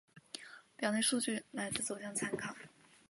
[0.77, 2.55] 表内数据来自走向参考